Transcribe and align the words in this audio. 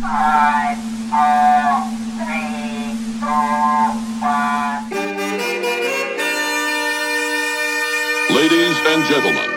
Five, 0.00 0.78
four, 1.10 1.86
three, 2.18 2.98
two, 3.18 3.26
one. 4.20 4.90
Ladies 8.36 8.76
and 8.86 9.04
gentlemen, 9.06 9.50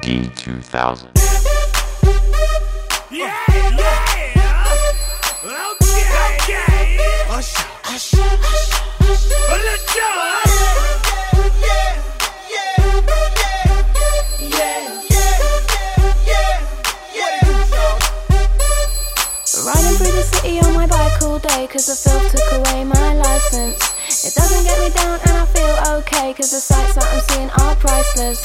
D2000. 0.00 1.08
Yeah, 3.10 3.34
yeah. 3.50 4.42
Okay, 5.44 6.02
okay. 6.30 6.98
Usher, 7.28 7.66
usher, 7.84 8.22
usher. 9.00 9.34
Well, 9.48 10.51
bike 20.92 21.22
all 21.22 21.38
day 21.38 21.66
Cause 21.66 21.86
the 21.88 21.96
filth 21.96 22.28
took 22.28 22.48
away 22.60 22.84
my 22.84 23.08
license. 23.16 23.80
It 24.28 24.34
doesn't 24.36 24.64
get 24.68 24.76
me 24.84 24.90
down 24.92 25.18
and 25.26 25.36
I 25.40 25.46
feel 25.48 25.74
okay 25.98 26.34
Cause 26.36 26.52
the 26.52 26.60
sights 26.60 26.94
that 26.94 27.08
I'm 27.08 27.22
seeing 27.32 27.50
are 27.64 27.74
priceless. 27.76 28.40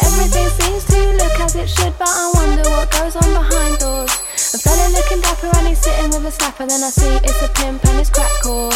Everything 0.00 0.48
seems 0.56 0.84
to 0.88 0.98
look 1.20 1.36
as 1.40 1.54
it 1.56 1.68
should 1.68 1.94
But 1.98 2.08
I 2.08 2.32
wonder 2.34 2.64
what 2.72 2.90
goes 2.90 3.14
on 3.16 3.28
behind 3.36 3.78
doors. 3.78 4.12
A 4.56 4.58
fella 4.58 4.88
looking 4.96 5.20
dapper 5.20 5.52
and 5.56 5.68
he's 5.68 5.80
sitting 5.80 6.10
with 6.10 6.24
a 6.24 6.32
slapper 6.32 6.68
Then 6.68 6.82
I 6.82 6.90
see 6.90 7.12
it's 7.28 7.42
a 7.42 7.48
pimp 7.60 7.84
and 7.84 8.00
it's 8.00 8.10
crack 8.10 8.32
core 8.42 8.72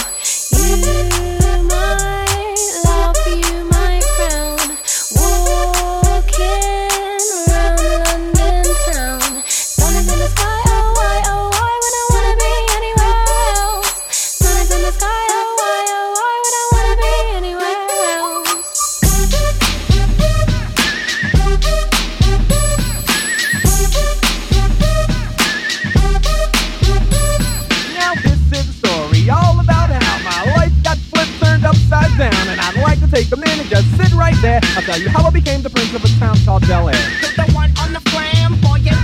tell 34.86 35.00
you 35.00 35.08
how 35.08 35.26
I 35.26 35.30
became 35.30 35.62
the 35.62 35.70
prince 35.70 35.92
of 35.94 36.04
a 36.04 36.08
town 36.20 36.36
called 36.44 36.62
Bel 36.68 36.88
Air. 36.88 36.94
To 36.94 37.28
the 37.34 37.46
one 37.52 37.72
on 37.82 37.92
the 37.92 38.00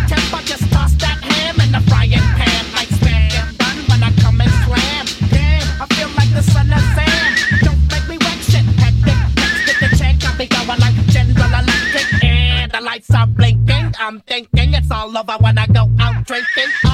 temper, 0.06 0.40
just 0.46 0.62
that 1.02 1.18
ham 1.20 1.58
in 1.58 1.72
the 1.72 1.82
frying 1.90 2.26
pan 2.38 2.64
like 2.72 2.88
spam. 3.02 3.44
When 3.90 4.00
I 4.00 4.12
come 4.22 4.40
and 4.40 4.54
slam. 4.62 5.04
I 5.82 5.86
feel 5.96 6.10
like 6.14 6.30
the 6.38 6.42
son 6.54 6.70
of 6.70 6.84
Sam. 6.94 7.30
Don't 7.66 7.82
make 7.90 8.06
me 8.06 8.16
shit. 8.46 8.62
Hectic, 8.78 9.18
text 9.34 9.60
get 9.66 9.78
the. 9.82 9.88
I'll 10.24 10.38
be 10.38 10.46
going 10.46 10.78
like 10.78 10.94
General 11.10 11.50
Electric, 11.50 12.08
the 12.70 12.80
lights 12.80 13.10
are 13.10 13.26
blinking. 13.26 13.94
I'm 13.98 14.20
thinking 14.20 14.74
it's 14.74 14.90
all 14.90 15.18
over 15.18 15.36
when 15.40 15.58
I 15.58 15.66
go 15.66 15.90
out 15.98 16.24
drinking. 16.24 16.91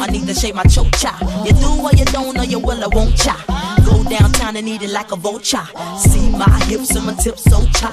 I 0.00 0.06
need 0.06 0.26
to 0.26 0.34
shave 0.34 0.54
my 0.54 0.64
chocha. 0.64 1.12
You 1.44 1.52
do 1.52 1.82
or 1.82 1.92
you 1.92 2.04
don't, 2.06 2.38
or 2.38 2.44
you 2.44 2.58
will, 2.58 2.82
I 2.82 2.86
won't 2.88 3.16
cha. 3.16 3.36
Go 3.84 4.02
downtown 4.08 4.56
and 4.56 4.68
eat 4.68 4.82
it 4.82 4.90
like 4.90 5.12
a 5.12 5.16
vulture. 5.16 5.66
See 5.98 6.30
my 6.30 6.48
hips 6.64 6.94
and 6.96 7.06
my 7.06 7.14
tips 7.14 7.44
so 7.44 7.64
cha. 7.74 7.90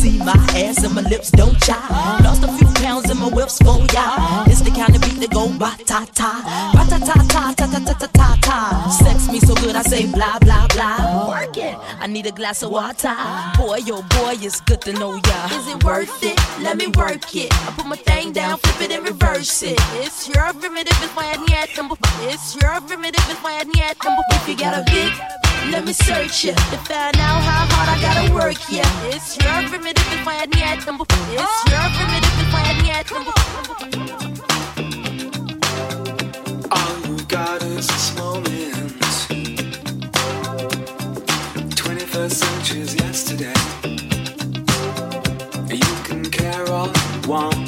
See 0.00 0.16
my 0.16 0.32
ass 0.56 0.82
and 0.82 0.94
my 0.94 1.02
lips 1.02 1.30
don't 1.30 1.60
cha. 1.60 1.76
Lost 2.24 2.42
a 2.42 2.48
few 2.56 2.66
pounds 2.82 3.10
in 3.10 3.18
my 3.18 3.28
whips 3.28 3.58
for 3.58 3.76
ya. 3.92 4.44
It's 4.46 4.62
the 4.62 4.70
kind 4.70 4.96
of 4.96 5.02
beat 5.02 5.20
that 5.20 5.30
go 5.30 5.46
ba 5.58 5.76
ta 5.84 6.06
ta, 6.14 6.40
ba 6.72 6.88
ta 6.88 6.98
ta 6.98 7.16
ta 7.28 7.52
ta 7.52 7.66
ta 7.66 7.78
ta 7.84 7.92
ta 8.00 8.06
ta 8.08 8.28
ta. 8.40 8.88
Sex 8.88 9.30
me 9.30 9.40
so 9.40 9.54
good 9.56 9.76
I 9.76 9.82
say 9.82 10.06
blah 10.06 10.38
blah 10.38 10.66
blah. 10.68 11.28
Work 11.28 11.58
it. 11.58 11.76
I 12.00 12.06
need 12.06 12.24
a 12.26 12.32
glass 12.32 12.62
of 12.62 12.70
water. 12.70 13.14
Boy, 13.58 13.84
yo 13.84 14.00
boy, 14.16 14.40
it's 14.40 14.62
good 14.62 14.80
to 14.88 14.92
know 14.94 15.20
ya. 15.28 15.38
Is 15.52 15.68
it 15.68 15.84
worth 15.84 16.22
it? 16.24 16.38
Let 16.62 16.78
me 16.78 16.86
work 16.96 17.36
it. 17.36 17.52
I 17.68 17.72
put 17.76 17.86
my 17.86 17.96
thing 17.96 18.32
down, 18.32 18.56
flip 18.56 18.80
it 18.80 18.96
and 18.96 19.04
reverse 19.06 19.62
it. 19.62 19.78
It's 20.00 20.28
your 20.28 20.48
primitive, 20.54 20.96
it's 21.04 21.12
I 21.14 21.36
need 21.44 21.76
number. 21.76 21.96
It's 22.22 22.56
your 22.56 22.80
primitive, 22.88 23.26
it's 23.28 23.44
I 23.44 23.64
need 23.64 23.96
number. 24.02 24.22
If 24.32 24.48
you 24.48 24.56
got 24.56 24.80
a 24.80 24.82
big, 24.90 25.12
let 25.70 25.84
me 25.84 25.92
search 25.92 26.46
it 26.46 26.56
to 26.72 26.78
find 26.88 27.16
out 27.18 27.42
how 27.44 27.68
hard 27.68 27.88
I 27.92 27.96
gotta 28.00 28.34
work. 28.34 28.56
Yeah, 28.70 28.88
it's 29.12 29.36
your 29.36 29.68
primitive, 29.68 29.89
primitive 29.94 30.20
if 30.20 30.28
I 30.28 30.34
hadn't. 30.34 30.56
It's 30.56 30.86
your 31.70 31.86
primitive 31.96 32.40
if 32.40 32.54
I 32.54 32.62
hadn't. 32.68 32.88
All 36.72 36.96
you 37.08 37.16
got 37.26 37.62
is 37.62 37.86
this 37.86 38.16
moment. 38.16 38.46
21st 41.76 42.30
century's 42.30 42.94
yesterday. 42.94 43.60
You 45.74 45.94
can 46.04 46.22
care 46.30 46.66
all 46.70 46.88
you 46.88 47.28
want. 47.28 47.59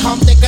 Come, 0.00 0.20
they 0.20 0.41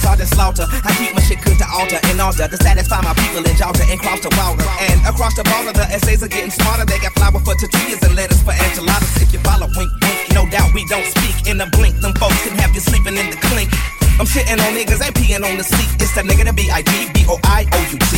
Slaughter. 0.00 0.64
I 0.64 0.92
keep 0.96 1.12
my 1.12 1.20
shit 1.20 1.40
cooked 1.40 1.60
to 1.60 1.68
alter 1.68 2.00
and 2.08 2.20
altar 2.20 2.48
to 2.48 2.56
satisfy 2.56 3.00
my 3.00 3.12
people 3.20 3.44
in 3.44 3.56
Georgia 3.56 3.84
and 3.88 4.00
cross 4.00 4.20
the 4.20 4.32
water. 4.36 4.64
And 4.88 5.00
across 5.04 5.36
the 5.36 5.44
border, 5.44 5.72
the 5.72 5.84
essays 5.92 6.22
are 6.22 6.28
getting 6.28 6.50
smarter. 6.50 6.84
They 6.84 7.00
got 7.00 7.12
flour 7.16 7.40
for 7.40 7.56
tortillas 7.56 8.00
and 8.04 8.16
lettuce 8.16 8.42
for 8.42 8.52
enchiladas. 8.52 9.16
If 9.20 9.32
you 9.32 9.40
follow, 9.40 9.68
wink, 9.76 9.92
wink. 10.00 10.16
No 10.32 10.44
doubt 10.48 10.72
we 10.72 10.84
don't 10.88 11.04
speak 11.04 11.48
in 11.48 11.60
a 11.60 11.68
blink. 11.72 12.00
Them 12.00 12.12
folks 12.20 12.36
can 12.44 12.56
have 12.60 12.72
you 12.74 12.80
sleeping 12.80 13.16
in 13.16 13.28
the 13.32 13.38
clink. 13.48 13.72
I'm 14.20 14.28
shitting 14.28 14.60
on 14.60 14.72
niggas, 14.76 15.00
ain't 15.00 15.16
peeing 15.16 15.44
on 15.44 15.56
the 15.56 15.64
seat. 15.64 15.88
It's 16.00 16.12
that 16.16 16.24
nigga, 16.24 16.44
the 16.48 16.52
B-I-D-B-O-I-O-U-T. 16.52 18.12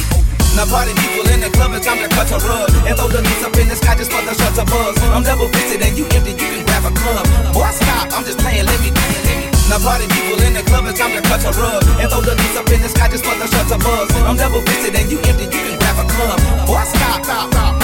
Now 0.54 0.66
party 0.66 0.94
people 0.98 1.26
in 1.30 1.40
the 1.40 1.50
club, 1.54 1.70
it's 1.74 1.86
time 1.86 2.02
to 2.02 2.08
cut 2.12 2.28
a 2.28 2.36
rug 2.44 2.68
And 2.84 2.92
throw 2.92 3.08
the 3.08 3.24
beats 3.24 3.40
up 3.40 3.56
in 3.56 3.72
the 3.72 3.76
sky 3.76 3.96
just 3.96 4.12
for 4.12 4.20
the 4.20 4.36
shutter 4.36 4.68
buzz 4.68 5.00
I'm 5.00 5.24
double 5.24 5.48
fisted 5.48 5.80
and 5.80 5.96
you 5.96 6.04
empty, 6.12 6.36
you 6.36 6.60
can 6.60 6.66
grab 6.68 6.84
a 6.84 6.92
club 6.92 7.24
Boy, 7.56 7.72
stop, 7.72 8.12
I'm 8.12 8.22
just 8.22 8.36
playing, 8.36 8.66
let 8.66 8.78
me, 8.84 8.92
let 8.92 9.36
me 9.36 9.41
Now 9.73 9.79
party 9.79 10.07
people 10.07 10.37
in 10.45 10.52
the 10.52 10.62
club, 10.69 10.85
it's 10.85 11.00
time 11.00 11.17
to 11.17 11.23
cut 11.26 11.41
a 11.49 11.50
rug. 11.59 11.83
And 11.99 12.11
throw 12.12 12.21
the 12.21 12.37
beats 12.37 12.59
up 12.61 12.69
in 12.69 12.83
the 12.83 12.91
sky 12.91 13.09
just 13.09 13.25
for 13.25 13.33
the 13.41 13.47
shutter 13.47 13.79
buzz. 13.79 14.12
I'm 14.29 14.37
double 14.37 14.61
fisted 14.61 14.95
and 14.95 15.11
you 15.11 15.17
empty, 15.25 15.45
you 15.45 15.64
can 15.64 15.79
grab 15.79 15.97
a 15.97 16.05
club. 16.12 16.37
Boy, 16.67 16.85
stop, 16.85 17.25
stop, 17.25 17.50
stop, 17.50 17.81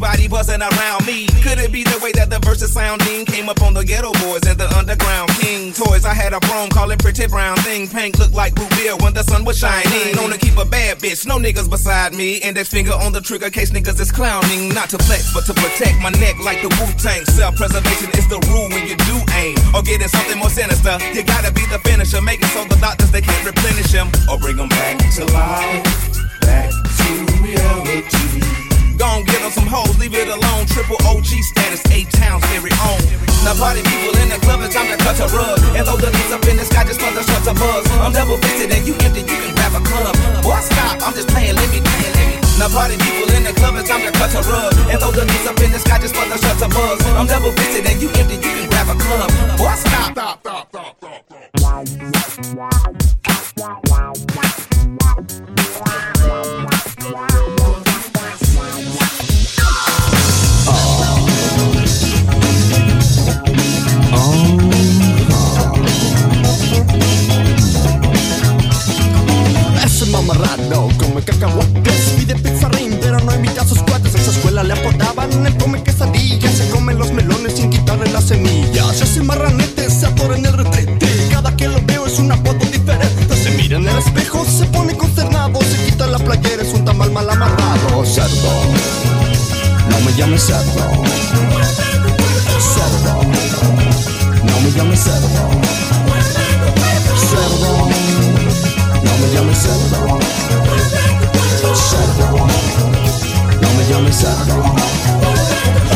everybody 0.00 0.28
buzzing 0.28 0.62
around 0.62 1.04
me. 1.04 1.26
Could 1.44 1.58
it 1.60 1.72
be 1.72 1.84
the 1.84 2.00
way 2.02 2.10
that 2.12 2.30
the 2.30 2.38
verses 2.40 2.72
sounding 2.72 3.26
came 3.26 3.48
up 3.50 3.60
on 3.60 3.74
the 3.74 3.84
Geto 3.84 4.16
Boys 4.24 4.40
and 4.48 4.56
the 4.56 4.64
underground 4.72 5.28
king 5.36 5.72
toys? 5.72 6.06
I 6.06 6.14
had 6.14 6.32
a 6.32 6.40
broom, 6.40 6.70
call 6.70 6.90
it 6.90 6.98
pretty 7.00 7.26
brown 7.26 7.56
thing. 7.58 7.86
Pink 7.86 8.18
looked 8.18 8.32
like 8.32 8.54
blue 8.54 8.68
bill 8.80 8.96
when 9.04 9.12
the 9.12 9.22
sun 9.24 9.44
was 9.44 9.58
shining. 9.58 10.16
Known 10.16 10.30
to 10.30 10.38
keep 10.38 10.56
a 10.56 10.64
bad 10.64 10.98
bitch, 10.98 11.26
no 11.26 11.36
niggas 11.36 11.68
beside 11.68 12.14
me. 12.14 12.36
Index 12.40 12.70
finger 12.70 12.92
on 12.92 13.12
the 13.12 13.20
trigger 13.20 13.50
case 13.50 13.72
niggas 13.72 14.00
is 14.00 14.10
clowning. 14.10 14.72
Not 14.72 14.88
to 14.90 14.98
flex, 15.04 15.34
but 15.34 15.44
to 15.44 15.52
protect 15.52 16.00
my 16.00 16.10
neck 16.16 16.40
like 16.40 16.62
the 16.62 16.72
Wu 16.80 16.88
Tang. 16.96 17.24
Self 17.36 17.56
preservation 17.56 18.08
is 18.16 18.26
the 18.28 18.40
rule 18.48 18.72
when 18.72 18.88
you 18.88 18.96
do 19.04 19.16
aim. 19.36 19.56
Or 19.76 19.82
getting 19.82 20.08
something 20.08 20.38
more 20.38 20.50
sinister. 20.50 20.96
You 21.12 21.24
gotta 21.24 21.52
be 21.52 21.66
the 21.68 21.78
finisher, 21.84 22.22
make 22.22 22.40
it 22.40 22.48
so 22.56 22.64
the 22.64 22.80
doctors 22.80 23.10
they 23.12 23.20
can't 23.20 23.44
replenish 23.44 23.92
him. 23.92 24.08
Or 24.32 24.38
bring 24.38 24.56
them 24.56 24.68
back 24.68 24.96
to 25.16 25.24
life 25.28 25.84
back 26.40 26.70
to 26.72 27.12
reality. 27.44 28.69
Gon' 29.00 29.24
give 29.24 29.40
them 29.40 29.48
some 29.48 29.64
hoes, 29.64 29.96
leave 29.96 30.12
it 30.12 30.28
alone. 30.28 30.68
Triple 30.68 31.00
OG 31.08 31.32
status, 31.40 31.80
eight 31.88 32.12
towns 32.12 32.44
very 32.52 32.68
own. 32.84 33.00
Now 33.48 33.56
party 33.56 33.80
people 33.80 34.12
in 34.20 34.28
the 34.28 34.36
club, 34.44 34.60
it's 34.60 34.76
time 34.76 34.92
to 34.92 34.98
cut 35.00 35.16
a 35.16 35.26
rug. 35.32 35.56
And 35.72 35.88
throw 35.88 35.96
the 35.96 36.12
lights 36.12 36.28
up 36.36 36.44
in 36.44 36.60
the 36.60 36.68
sky, 36.68 36.84
just 36.84 37.00
for 37.00 37.08
the 37.08 37.24
shots 37.24 37.48
of 37.48 37.56
buzz. 37.56 37.88
I'm 37.96 38.12
double 38.12 38.36
fisted 38.44 38.68
and 38.68 38.84
you 38.84 38.92
empty, 39.00 39.24
you 39.24 39.40
can 39.40 39.56
grab 39.56 39.72
a 39.72 39.80
club. 39.80 40.12
Boy, 40.44 40.60
stop, 40.60 41.00
I'm 41.00 41.16
just 41.16 41.32
playing, 41.32 41.56
let 41.56 41.72
me, 41.72 41.80
let 41.80 42.12
me. 42.12 42.44
Now 42.60 42.68
party 42.68 43.00
people 43.00 43.32
in 43.32 43.48
the 43.48 43.56
club, 43.56 43.80
it's 43.80 43.88
time 43.88 44.04
to 44.04 44.12
cut 44.12 44.36
a 44.36 44.44
rug. 44.44 44.76
And 44.92 45.00
throw 45.00 45.16
the 45.16 45.24
lights 45.24 45.48
up 45.48 45.56
in 45.64 45.72
the 45.72 45.80
sky, 45.80 45.96
just 45.96 46.12
for 46.12 46.28
the 46.28 46.36
shots 46.36 46.60
of 46.60 46.68
buzz. 46.68 47.00
I'm 47.16 47.24
double 47.24 47.56
fisted 47.56 47.88
and 47.88 47.96
you 48.04 48.12
empty, 48.20 48.36
you 48.36 48.52
can 48.52 48.68
grab 48.68 48.92
a 48.92 48.96
club. 49.00 49.32
Boy, 49.56 49.80
stop, 49.80 50.12
stop, 50.12 50.44
stop, 50.44 50.68
stop, 50.68 50.92
stop. 51.00 51.29
No 90.20 90.26
me 90.26 90.36
llames 90.36 90.42
cerdo 90.42 91.02
Cerdo, 92.60 93.22
no 94.44 94.60
me 94.60 94.70
llames 94.72 95.00
cerdo 95.00 95.50
Cerdo 97.16 97.90
no 99.02 99.26
me 99.26 99.34
llames 99.34 99.58
cerdo. 99.58 100.18
Cerdo. 101.74 102.46
No 103.60 103.68
me 103.74 103.84
llames 103.88 104.16
cerdo. 104.16 105.39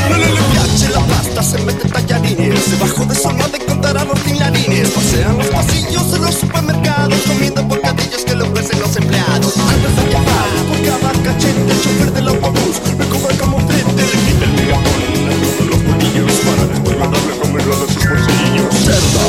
No 0.09 0.17
le, 0.17 0.27
le 0.27 0.89
la 0.91 1.01
pasta, 1.01 1.43
se 1.43 1.59
mete 1.65 1.89
tallarines. 1.89 2.71
Debajo 2.71 3.05
de 3.05 3.15
su 3.15 3.31
nave 3.33 3.59
encontrará 3.61 4.05
los 4.05 4.21
tinlarines 4.23 4.91
Pasean 4.91 5.37
los 5.39 5.47
pasillos 5.49 6.13
de 6.13 6.19
los 6.19 6.35
supermercados 6.35 7.19
Comiendo 7.27 7.63
bocadillos 7.65 8.25
que 8.25 8.35
le 8.35 8.43
ofrecen 8.43 8.81
los 8.81 8.97
empleados. 8.97 9.55
Antes 9.59 9.97
de 9.97 10.05
viajar 10.09 10.49
por 10.69 10.79
cada 10.85 11.13
cachete 11.23 11.71
El 11.71 11.81
chofer 11.81 12.13
del 12.13 12.29
autobús 12.29 12.81
me 12.99 13.07
cobra 13.07 13.37
como 13.39 13.59
frente. 13.67 14.03
Le 14.03 14.19
quita 14.25 14.45
el 14.45 14.53
megafón 14.53 15.03
a 15.29 15.35
todos 15.41 15.67
los 15.71 15.85
bolillos 15.85 16.33
Para 16.45 16.65
después 16.67 16.99
mandarle 16.99 17.37
comerlo 17.39 17.77
de 17.77 17.87
sus 17.93 18.09
bolsillos. 18.09 18.75
Cerdo. 18.85 19.25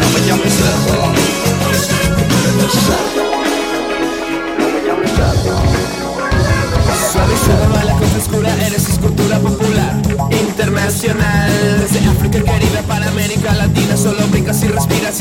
No 0.00 0.08
me 0.10 0.26
llames 0.26 0.52
cerdo. 0.54 1.38
Suave 2.68 3.27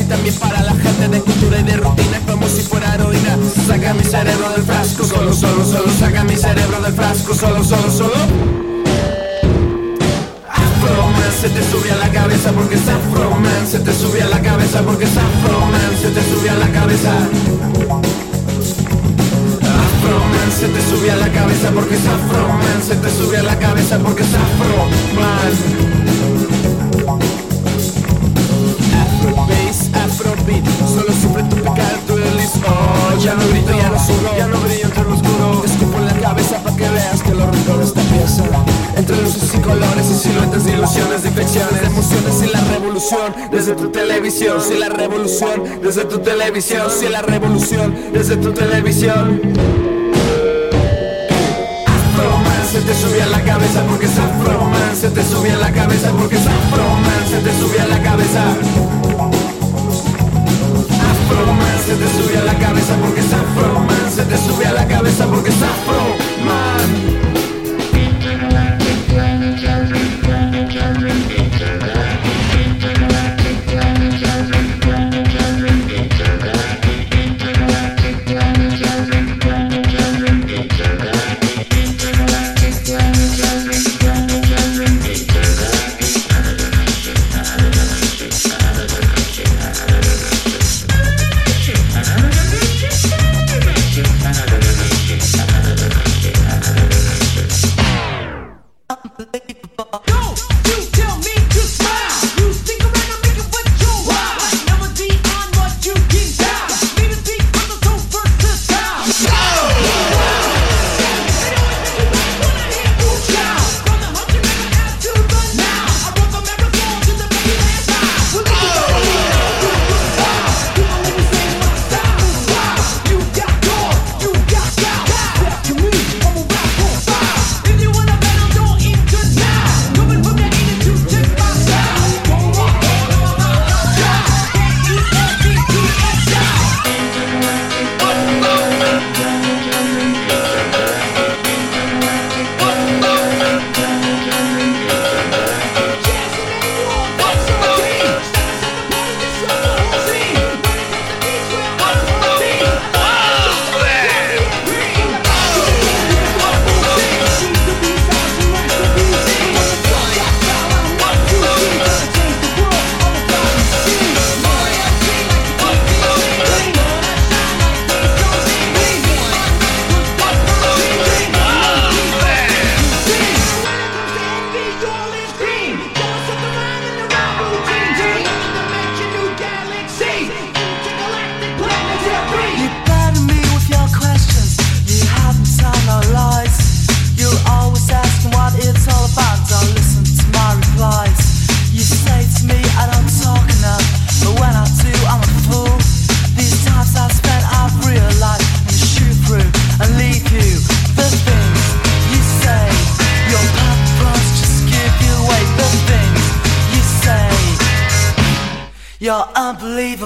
también 0.07 0.35
para 0.35 0.61
la 0.63 0.73
gente 0.73 1.07
de 1.09 1.21
cultura 1.21 1.59
y 1.59 1.63
de 1.63 1.77
rutina 1.77 2.19
Como 2.25 2.47
si 2.47 2.61
fuera 2.61 2.95
heroína. 2.95 3.37
Saca 3.65 3.93
mi 3.93 4.03
cerebro 4.03 4.49
del 4.51 4.63
frasco 4.63 5.03
Solo, 5.03 5.33
solo, 5.33 5.65
solo 5.65 5.91
Saca 5.99 6.23
mi 6.23 6.35
cerebro 6.35 6.81
del 6.81 6.93
frasco 6.93 7.33
Solo, 7.33 7.63
solo, 7.63 7.91
solo. 7.91 8.15
Afroman 10.49 11.31
se 11.39 11.49
te 11.49 11.63
sube 11.63 11.91
a 11.91 11.95
la 11.95 12.09
cabeza 12.11 12.51
porque 12.51 12.75
es 12.75 12.87
Afroman 12.87 13.67
Se 13.67 13.79
te 13.79 13.93
sube 13.93 14.21
a 14.21 14.29
la 14.29 14.41
cabeza 14.41 14.81
porque 14.81 15.05
es 15.05 15.17
Afroman 15.17 15.97
Se 16.01 16.09
te 16.09 16.23
sube 16.23 16.49
a 16.49 16.55
la 16.55 16.67
cabeza. 16.71 17.11
Afroman 19.61 20.51
se 20.57 20.67
te 20.67 20.81
sube 20.89 21.11
a 21.11 21.15
la 21.17 21.31
cabeza 21.31 21.71
porque 21.71 21.95
es 21.95 22.05
Afroman 22.05 22.83
Se 22.87 22.95
te 22.95 23.09
sube 23.11 23.37
a 23.37 23.43
la 23.43 23.59
cabeza 23.59 23.99
porque 23.99 24.23
es 24.23 24.29
Afroman 24.33 25.87
Solo 30.47 31.11
siempre 31.11 31.43
tu 31.43 31.57
pecado, 31.57 31.97
tú 32.07 32.13
eres 32.17 32.53
Oh, 32.65 33.19
ya 33.19 33.33
no 33.33 33.45
grito, 33.49 33.71
ya 33.75 33.89
no 33.89 33.99
subo 33.99 34.37
Ya 34.37 34.47
no 34.47 34.57
brillo 34.59 34.85
entre 34.85 35.03
lo 35.03 35.13
oscuro. 35.13 35.61
Te 35.61 35.67
escupo 35.67 35.99
la 35.99 36.13
cabeza 36.13 36.63
para 36.63 36.75
que 36.77 36.89
veas 36.89 37.21
que 37.21 37.33
lo 37.33 37.51
rico 37.51 37.77
de 37.77 37.83
esta 37.83 38.01
pieza. 38.01 38.43
Entre 38.95 39.21
luces 39.21 39.53
y 39.53 39.57
colores 39.57 40.09
y 40.09 40.15
siluetas 40.15 40.63
de 40.63 40.71
ilusiones 40.71 41.23
De 41.23 41.29
emociones 41.85 42.43
y 42.43 42.47
la 42.47 42.61
revolución. 42.61 43.35
Desde 43.51 43.73
tu 43.73 43.89
televisión, 43.89 44.61
si 44.61 44.77
la 44.77 44.87
revolución 44.87 45.63
Desde 45.83 46.05
tu 46.05 46.19
televisión, 46.19 46.89
si 46.97 47.09
la 47.09 47.21
revolución 47.21 47.93
Desde 48.13 48.37
tu 48.37 48.53
televisión. 48.53 49.41
Se 52.71 52.81
te 52.81 52.93
sube 52.93 53.21
a 53.21 53.27
la 53.27 53.41
cabeza 53.43 53.81
porque 53.87 54.05
es 54.05 54.19
Afroman 54.19 54.95
Se 54.95 55.09
te 55.09 55.23
sube 55.23 55.51
a 55.51 55.57
la 55.57 55.71
cabeza 55.71 56.11
porque 56.11 56.35
es 56.35 56.45
Afroman 56.45 57.27
Se 57.29 57.39
te 57.39 57.59
sube 57.59 57.79
a 57.79 57.87
la 57.87 58.01
cabeza 58.01 58.43
Afroman 61.37 61.79
se 61.85 61.95
te 61.95 62.07
sube 62.09 62.37
a 62.37 62.43
la 62.45 62.55
cabeza 62.57 62.95
porque 62.99 63.19
es 63.19 63.31
Afroman 63.31 64.11
Se 64.11 64.23
te 64.23 64.37
sube 64.37 64.65
a 64.65 64.73
la 64.73 64.87
cabeza 64.87 65.27
porque 65.27 65.49
es 65.49 65.61
Afroman 65.61 67.27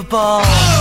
unbelievable. 0.02 0.71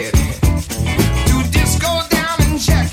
it. 0.00 0.14
To 1.28 1.50
disco 1.50 1.90
down 2.08 2.36
and 2.40 2.60
check 2.60 2.92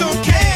like 0.00 0.49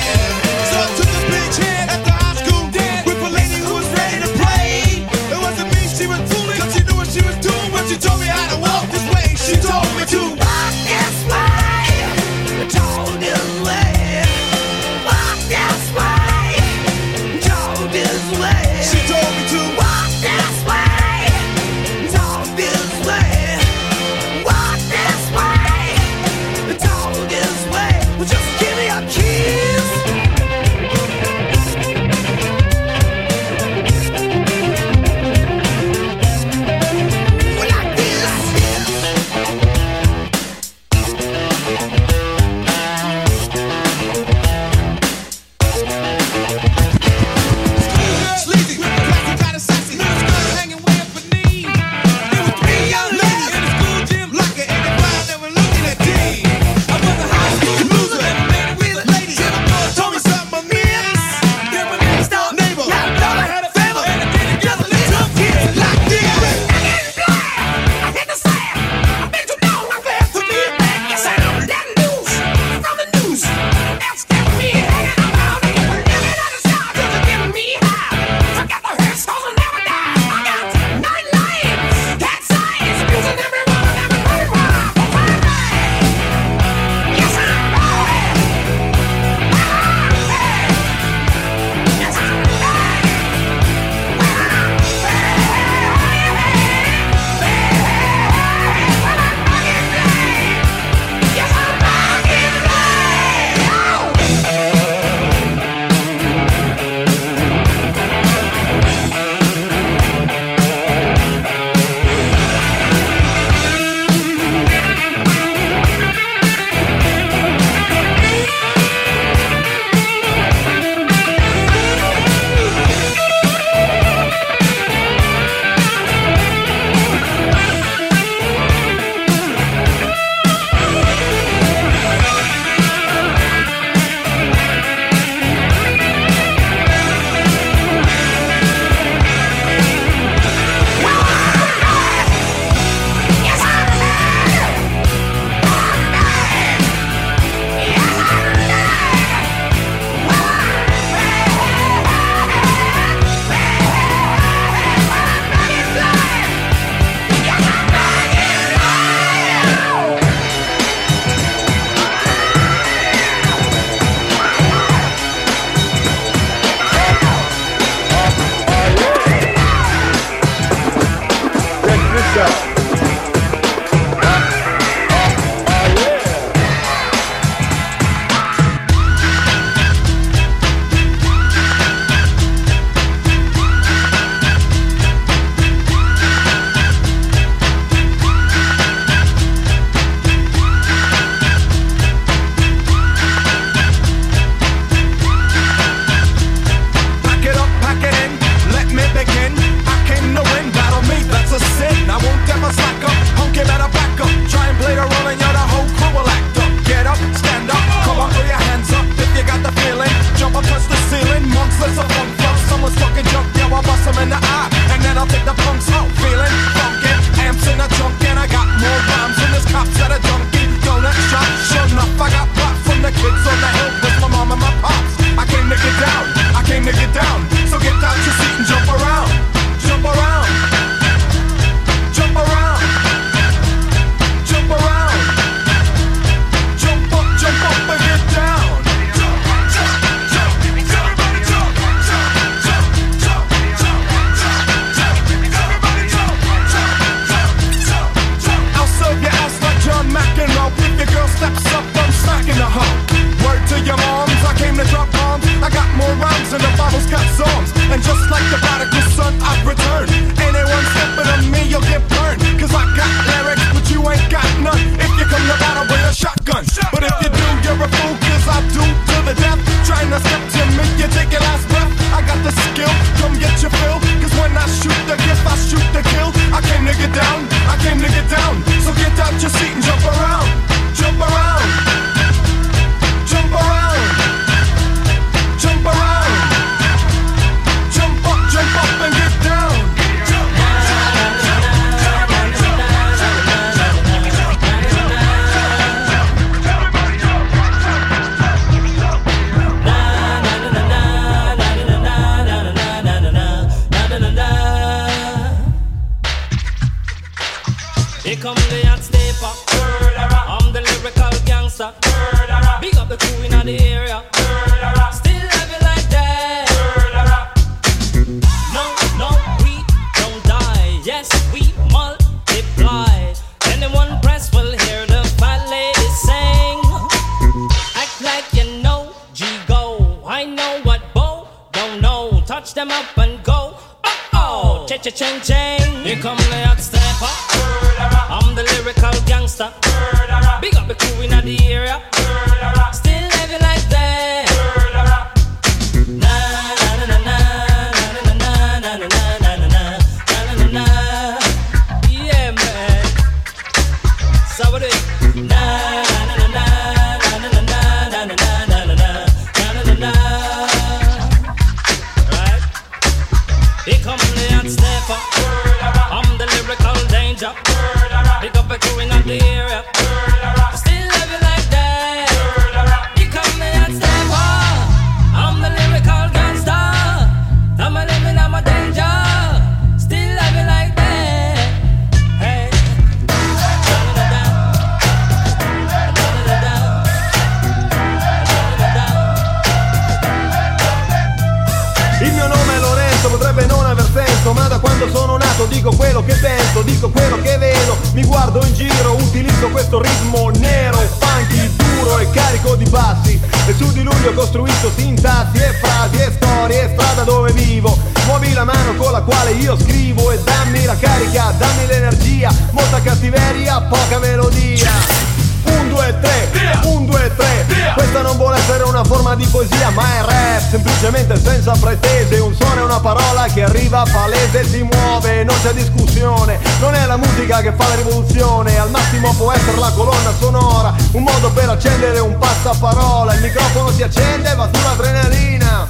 di 419.34 419.46
poesia 419.46 419.90
ma 419.90 420.02
è 420.02 420.22
rap 420.22 420.70
semplicemente 420.70 421.36
senza 421.36 421.72
pretese. 421.78 422.38
Un 422.38 422.54
suono 422.54 422.80
è 422.80 422.82
una 422.82 423.00
parola 423.00 423.46
che 423.46 423.62
arriva 423.62 424.04
palese 424.10 424.64
si 424.64 424.82
muove 424.82 425.44
non 425.44 425.56
c'è 425.62 425.72
discussione. 425.72 426.58
Non 426.80 426.94
è 426.94 427.06
la 427.06 427.16
musica 427.16 427.60
che 427.60 427.72
fa 427.72 427.88
la 427.88 427.94
rivoluzione 427.96 428.78
al 428.78 428.90
massimo 428.90 429.32
può 429.34 429.52
essere 429.52 429.78
la 429.78 429.92
colonna 429.94 430.32
sonora. 430.38 430.94
Un 431.12 431.22
modo 431.22 431.50
per 431.50 431.68
accendere 431.68 432.18
un 432.18 432.36
passaparola 432.38 433.34
il 433.34 433.42
microfono 433.42 433.90
si 433.90 434.02
accende 434.02 434.50
e 434.50 434.54
va 434.54 434.68
sull'adrenalina 434.72 435.86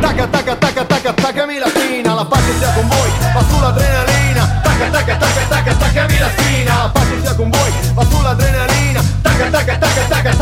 tacca 0.00 0.26
tacca 0.26 0.56
tacca 0.56 0.84
tacca 0.84 1.12
taccami 1.12 1.58
la 1.58 1.68
spina 1.68 2.14
la 2.14 2.24
pace 2.24 2.58
sia 2.58 2.72
con 2.72 2.88
voi 2.88 3.10
va 3.32 3.44
sull'adrenalina 3.48 4.60
tacca 4.62 4.86
tacca 4.90 5.16
tacca 5.16 5.44
tacca 5.48 5.74
taccami 5.74 6.18
la 6.18 6.30
spina 6.36 6.74
la 6.82 6.90
pace 6.92 7.20
sia 7.20 7.34
con 7.36 7.50
voi 7.50 7.72
va 7.94 8.04
sull'adrenalina 8.04 9.00
tacca 9.22 9.46
tacca 9.50 9.76
tacca 9.78 10.02
tacca 10.08 10.41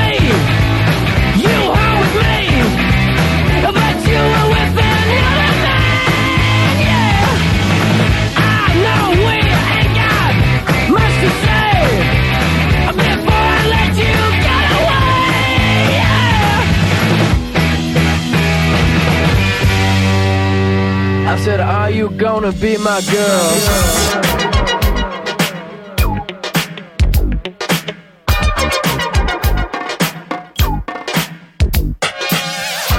said, 21.43 21.59
Are 21.59 21.89
you 21.89 22.11
gonna 22.11 22.51
be 22.51 22.77
my 22.77 23.01
girl? 23.11 23.51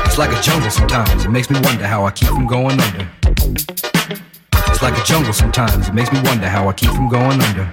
It's 0.05 0.19
like 0.19 0.37
a 0.37 0.43
jungle 0.43 0.71
sometimes. 0.71 1.25
It 1.25 1.31
makes 1.31 1.51
me 1.51 1.61
wonder 1.61 1.87
how 1.87 2.05
I 2.05 2.11
keep 2.11 2.29
from 2.31 2.49
going 2.49 2.81
under. 2.81 3.09
It's 4.71 4.83
like 4.83 4.99
a 4.99 5.05
jungle 5.05 5.33
sometimes. 5.33 5.89
It 5.89 5.95
makes 5.95 6.13
me 6.13 6.21
wonder 6.25 6.49
how 6.49 6.69
I 6.69 6.73
keep 6.73 6.91
from 6.91 7.09
going 7.09 7.41
under. 7.41 7.73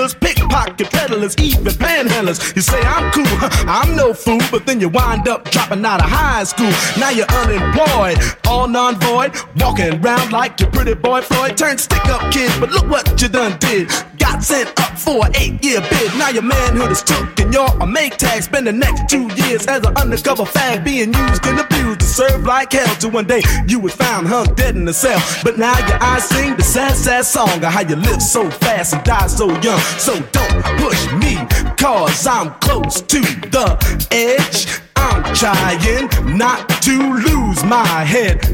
pickpocket 0.09 0.89
peddlers, 0.89 1.35
even 1.37 1.73
panhandlers. 1.73 2.55
You 2.55 2.61
say 2.61 2.79
I'm 2.81 3.11
cool, 3.11 3.25
I'm 3.69 3.95
no 3.95 4.13
fool, 4.13 4.39
but 4.51 4.65
then 4.65 4.79
you 4.79 4.89
wind 4.89 5.27
up 5.27 5.49
dropping 5.51 5.85
out 5.85 6.03
of 6.03 6.09
high 6.09 6.43
school. 6.43 6.71
Now 6.99 7.09
you're 7.09 7.27
unemployed, 7.27 8.17
all 8.47 8.67
non-void, 8.67 9.35
walking 9.57 10.03
around 10.03 10.31
like 10.31 10.59
your 10.59 10.69
pretty 10.71 10.95
boy 10.95 11.21
Floyd. 11.21 11.57
Turned 11.57 11.79
stick-up 11.79 12.31
kid, 12.31 12.51
but 12.59 12.71
look 12.71 12.87
what 12.89 13.21
you 13.21 13.27
done 13.27 13.57
did. 13.59 13.89
Got 14.21 14.43
sent 14.43 14.69
up 14.79 14.97
for 14.97 15.25
an 15.25 15.35
eight-year 15.35 15.81
bid. 15.81 16.13
Now 16.19 16.29
your 16.29 16.43
manhood 16.43 16.91
is 16.91 17.01
took 17.01 17.39
and 17.39 17.51
you're 17.51 17.73
a 17.81 17.87
make 17.87 18.17
tag. 18.17 18.43
Spend 18.43 18.67
the 18.67 18.71
next 18.71 19.09
two 19.09 19.27
years 19.33 19.65
as 19.65 19.83
an 19.83 19.97
undercover 19.97 20.43
fag, 20.43 20.83
being 20.83 21.11
used 21.11 21.45
and 21.47 21.59
abused 21.59 22.01
to 22.01 22.05
serve 22.05 22.43
like 22.43 22.71
hell. 22.71 22.95
Till 22.97 23.09
one 23.09 23.25
day 23.25 23.41
you 23.67 23.79
was 23.79 23.95
found 23.95 24.27
hung 24.27 24.45
dead 24.53 24.75
in 24.75 24.87
a 24.87 24.93
cell. 24.93 25.19
But 25.43 25.57
now 25.57 25.75
your 25.87 25.97
eyes 26.03 26.23
sing 26.29 26.55
the 26.55 26.63
sad, 26.63 26.95
sad 26.95 27.25
song 27.25 27.63
of 27.65 27.73
how 27.73 27.81
you 27.81 27.95
live 27.95 28.21
so 28.21 28.49
fast 28.51 28.93
and 28.93 29.03
die 29.03 29.27
so 29.27 29.47
young. 29.61 29.79
So 29.97 30.13
don't 30.31 30.63
push 30.77 31.11
me, 31.13 31.35
cause 31.77 32.27
I'm 32.27 32.53
close 32.59 33.01
to 33.01 33.21
the 33.49 34.07
edge. 34.11 34.90
I'm 35.01 35.33
trying 35.33 36.09
not 36.37 36.69
to 36.83 36.95
lose 37.13 37.63
my 37.63 38.03
head. 38.03 38.39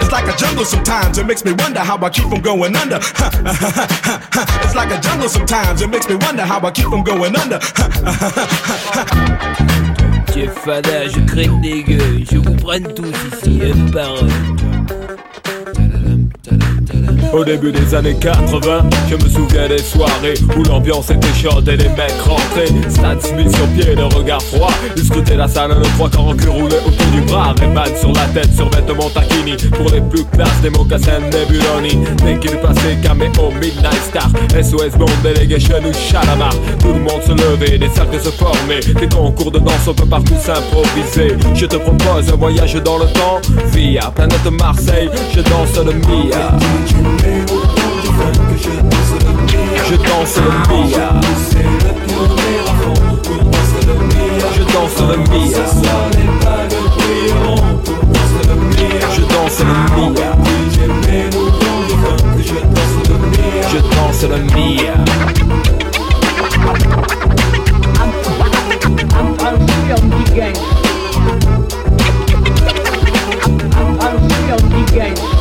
it's 0.00 0.12
like 0.12 0.26
a 0.32 0.36
jungle 0.36 0.64
sometimes, 0.64 1.18
it 1.18 1.26
makes 1.26 1.44
me 1.44 1.52
wonder 1.52 1.80
how 1.80 1.96
I 1.98 2.10
keep 2.10 2.28
from 2.28 2.40
going 2.40 2.74
under. 2.76 2.96
it's 4.64 4.74
like 4.74 4.90
a 4.90 5.00
jungle 5.00 5.28
sometimes, 5.28 5.82
it 5.82 5.90
makes 5.90 6.08
me 6.08 6.16
wonder 6.16 6.42
how 6.42 6.60
I 6.60 6.70
keep 6.70 6.86
from 6.86 7.04
going 7.04 7.36
under. 7.36 7.60
Fada, 10.64 11.06
je 11.08 11.20
des 11.60 11.82
gueux, 11.82 12.24
je 12.30 12.38
vous 12.38 12.54
prenne 12.56 12.86
tous 12.94 13.12
ici. 13.32 13.60
Au 17.32 17.44
début 17.44 17.70
des 17.70 17.94
années 17.94 18.16
80, 18.16 18.90
je 19.08 19.14
me 19.14 19.28
souviens 19.28 19.68
des 19.68 19.78
soirées 19.78 20.34
où 20.56 20.64
l'ambiance 20.64 21.10
était 21.10 21.32
chaude 21.32 21.68
et 21.68 21.76
les 21.76 21.88
mecs 21.90 22.20
rentraient. 22.24 22.66
Stan 22.88 23.18
Smith 23.20 23.54
sur 23.54 23.66
pied, 23.68 23.94
le 23.94 24.04
regard 24.04 24.42
froid. 24.42 24.70
Ils 24.96 25.04
scrutaient 25.04 25.36
la 25.36 25.46
salle, 25.46 25.70
le 25.70 25.82
trois 25.96 26.10
corps 26.10 26.28
en 26.28 26.34
cul 26.34 26.48
roulé 26.48 26.76
autour 26.86 27.06
du 27.12 27.20
bras. 27.22 27.54
Rayman 27.58 27.94
sur 27.96 28.12
la 28.12 28.24
tête, 28.26 28.52
sur 28.54 28.68
vêtements 28.70 29.10
taquini. 29.10 29.56
Pour 29.70 29.90
les 29.90 30.00
plus 30.00 30.24
classes, 30.24 30.60
des 30.62 30.70
mocassins 30.70 31.20
Nebuloni. 31.20 32.04
Dès 32.24 32.38
qu'il 32.38 32.56
passait, 32.58 32.96
caméo, 33.02 33.50
Midnight 33.60 34.02
Star. 34.08 34.30
SOS 34.60 34.98
Bond, 34.98 35.06
Delegation 35.22 35.78
ou 35.78 35.92
Chalamar. 35.92 36.54
Tout 36.80 36.92
le 36.92 37.00
monde 37.00 37.22
se 37.24 37.32
levait, 37.32 37.78
des 37.78 37.88
cercles 37.90 38.20
se 38.20 38.30
formaient. 38.30 38.80
Des 38.80 39.08
concours 39.08 39.52
de 39.52 39.60
danse, 39.60 39.86
on 39.86 39.94
peut 39.94 40.06
partout 40.06 40.34
s'improviser. 40.40 41.36
Je 41.54 41.66
te 41.66 41.76
propose 41.76 42.32
un 42.32 42.36
voyage 42.36 42.74
dans 42.74 42.98
le 42.98 43.06
temps. 43.06 43.40
Via 43.72 44.10
planète 44.10 44.50
Marseille, 44.58 45.10
je 45.34 45.40
danse 45.40 45.76
le 45.76 45.92
Mia. 45.92 46.58
Je 49.90 49.96
danse 49.96 50.36
le 50.36 50.52
Mia. 50.68 51.10
Je 53.52 53.62
danse 53.62 53.82
le 53.88 53.96
Mia. 54.06 54.50
Je 54.52 54.62
danse 54.72 55.00
le 55.00 55.16
Mia. 55.28 55.64
Je 63.68 63.78
danse 63.78 64.22
le 64.22 64.38
Mia. 64.54 64.94
I'm. 68.00 68.10
I'm, 69.12 69.30
I'm. 69.40 69.70
I'm, 75.02 75.39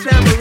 funky 0.00 0.31